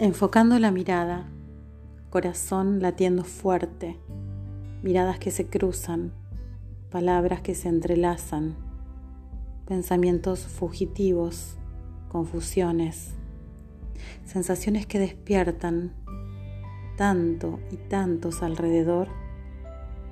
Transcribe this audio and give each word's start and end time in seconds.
Enfocando 0.00 0.58
la 0.60 0.70
mirada, 0.70 1.26
corazón 2.10 2.80
latiendo 2.80 3.24
fuerte, 3.24 3.98
miradas 4.82 5.18
que 5.18 5.32
se 5.32 5.48
cruzan, 5.48 6.12
palabras 6.90 7.40
que 7.40 7.56
se 7.56 7.68
entrelazan, 7.68 8.54
pensamientos 9.66 10.46
fugitivos, 10.46 11.56
confusiones, 12.08 13.10
sensaciones 14.24 14.86
que 14.86 14.98
despiertan 14.98 15.92
tanto 16.96 17.58
y 17.70 17.76
tantos 17.76 18.42
alrededor 18.42 19.08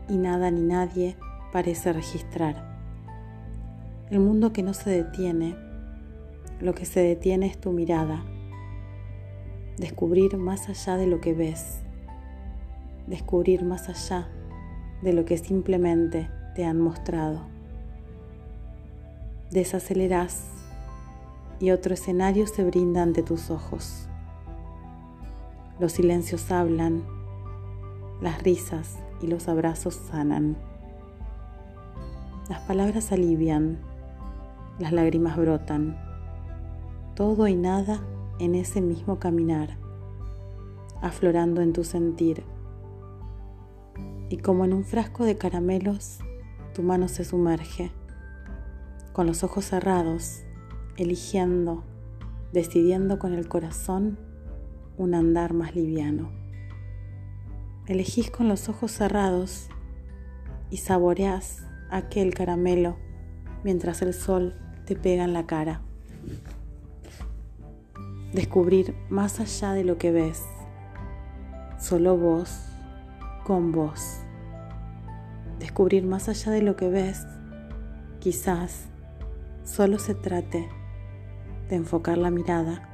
y 0.08 0.16
nada 0.16 0.50
ni 0.50 0.62
nadie 0.62 1.16
parece 1.52 1.92
registrar. 1.92 2.75
El 4.10 4.20
mundo 4.20 4.52
que 4.52 4.62
no 4.62 4.74
se 4.74 4.90
detiene, 4.90 5.56
lo 6.60 6.74
que 6.74 6.84
se 6.84 7.00
detiene 7.00 7.46
es 7.46 7.58
tu 7.58 7.72
mirada 7.72 8.24
descubrir 9.78 10.38
más 10.38 10.68
allá 10.68 10.96
de 10.96 11.06
lo 11.06 11.20
que 11.20 11.34
ves, 11.34 11.80
descubrir 13.06 13.64
más 13.64 13.88
allá 13.88 14.28
de 15.02 15.12
lo 15.12 15.24
que 15.24 15.36
simplemente 15.36 16.30
te 16.54 16.64
han 16.64 16.80
mostrado. 16.80 17.42
Desaceleras 19.50 20.48
y 21.60 21.70
otro 21.70 21.94
escenario 21.94 22.46
se 22.46 22.64
brinda 22.64 23.02
ante 23.02 23.22
tus 23.22 23.50
ojos. 23.50 24.08
Los 25.78 25.92
silencios 25.92 26.50
hablan, 26.50 27.04
las 28.20 28.42
risas 28.42 28.96
y 29.20 29.26
los 29.26 29.46
abrazos 29.48 29.94
sanan. 29.94 30.56
Las 32.48 32.60
palabras 32.62 33.12
alivian, 33.12 33.78
las 34.78 34.92
lágrimas 34.92 35.36
brotan. 35.36 35.96
Todo 37.14 37.48
y 37.48 37.54
nada 37.54 38.00
en 38.38 38.54
ese 38.54 38.80
mismo 38.80 39.18
caminar, 39.18 39.78
aflorando 41.00 41.62
en 41.62 41.72
tu 41.72 41.84
sentir. 41.84 42.44
Y 44.28 44.38
como 44.38 44.64
en 44.64 44.74
un 44.74 44.84
frasco 44.84 45.24
de 45.24 45.38
caramelos, 45.38 46.18
tu 46.74 46.82
mano 46.82 47.08
se 47.08 47.24
sumerge, 47.24 47.90
con 49.12 49.26
los 49.26 49.44
ojos 49.44 49.64
cerrados, 49.64 50.42
eligiendo, 50.98 51.84
decidiendo 52.52 53.18
con 53.18 53.32
el 53.32 53.48
corazón 53.48 54.18
un 54.98 55.14
andar 55.14 55.54
más 55.54 55.74
liviano. 55.74 56.30
Elegís 57.86 58.30
con 58.30 58.48
los 58.48 58.68
ojos 58.68 58.90
cerrados 58.90 59.68
y 60.70 60.78
saboreás 60.78 61.64
aquel 61.90 62.34
caramelo 62.34 62.96
mientras 63.62 64.02
el 64.02 64.12
sol 64.12 64.54
te 64.86 64.96
pega 64.96 65.24
en 65.24 65.34
la 65.34 65.44
cara 65.44 65.82
descubrir 68.36 68.94
más 69.08 69.40
allá 69.40 69.72
de 69.72 69.82
lo 69.82 69.96
que 69.96 70.12
ves, 70.12 70.44
solo 71.78 72.16
vos 72.16 72.66
con 73.44 73.72
vos. 73.72 74.18
Descubrir 75.58 76.04
más 76.04 76.28
allá 76.28 76.52
de 76.52 76.60
lo 76.60 76.76
que 76.76 76.90
ves, 76.90 77.26
quizás 78.20 78.88
solo 79.64 79.98
se 79.98 80.14
trate 80.14 80.68
de 81.70 81.76
enfocar 81.76 82.18
la 82.18 82.30
mirada 82.30 82.92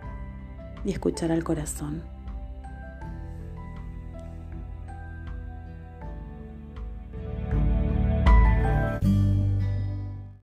y 0.85 0.93
escuchar 0.93 1.33
al 1.33 1.43
corazón. 1.43 2.03